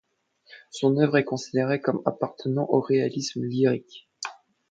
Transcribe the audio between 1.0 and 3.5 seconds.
est considérée comme appartenant au réalisme